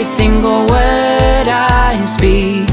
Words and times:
every 0.00 0.16
single 0.16 0.60
word 0.62 1.46
I 1.46 2.06
speak. 2.06 2.66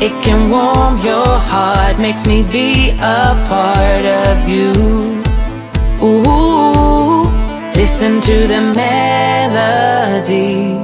It 0.00 0.12
can 0.22 0.50
warm 0.52 1.04
your 1.04 1.26
heart, 1.50 1.98
makes 1.98 2.24
me 2.24 2.44
be 2.44 2.90
a 2.90 3.34
part 3.48 4.04
of 4.24 4.48
you. 4.48 4.70
Ooh, 6.00 7.24
listen 7.74 8.20
to 8.20 8.46
the 8.46 8.60
melody 8.82 10.78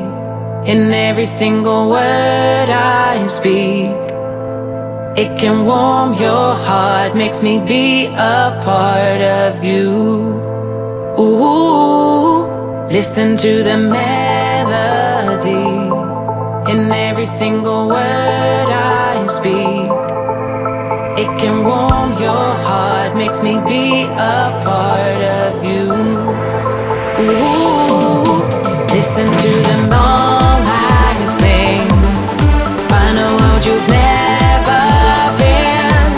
in 0.68 0.92
every 0.92 1.26
single 1.26 1.88
word 1.88 2.70
I 2.70 3.24
speak. 3.28 3.94
It 5.22 5.38
can 5.38 5.66
warm 5.66 6.14
your 6.14 6.56
heart, 6.66 7.14
makes 7.14 7.42
me 7.42 7.60
be 7.60 8.06
a 8.06 8.60
part 8.64 9.20
of 9.20 9.62
you. 9.62 9.88
Ooh, 11.16 12.88
listen 12.90 13.36
to 13.36 13.62
the 13.62 13.76
melody 13.76 14.21
in 15.50 16.90
every 16.92 17.26
single 17.26 17.88
word 17.88 18.68
I 18.70 19.26
speak. 19.26 19.90
It 21.18 21.30
can 21.40 21.64
warm 21.64 22.12
your 22.20 22.48
heart, 22.66 23.16
makes 23.16 23.42
me 23.42 23.54
be 23.66 24.04
a 24.04 24.60
part 24.62 25.22
of 25.40 25.64
you. 25.64 25.92
Ooh, 27.22 28.38
listen 28.94 29.26
to 29.26 29.52
the 29.68 29.76
song 29.90 30.62
I 30.64 31.26
sing. 31.26 31.88
Find 32.88 33.18
a 33.18 33.28
world 33.38 33.64
you've 33.66 33.88
never 33.88 34.82
been 35.42 36.12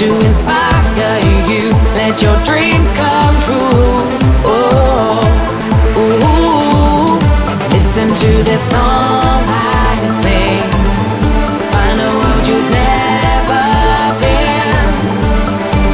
to 0.00 0.26
inspire 0.26 1.20
you. 1.50 1.70
Let 1.94 2.22
your 2.22 2.38
dreams 2.44 2.92
come 2.94 3.36
true. 3.42 3.83
The 8.54 8.60
I. 8.60 10.30
Find 11.72 11.98
a 11.98 12.10
world 12.20 12.46
you've 12.46 12.70
never 12.70 13.64
been 14.22 14.86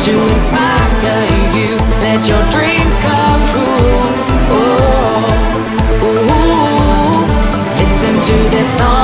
to 0.05 0.12
inspire 0.34 1.25
you. 1.56 1.70
Let 2.05 2.20
your 2.28 2.44
dreams 2.50 2.98
come 3.00 3.41
true. 3.48 3.97
Oh, 4.52 5.33
ooh, 6.05 7.25
listen 7.78 8.14
to 8.28 8.36
this 8.50 8.69
song. 8.77 9.00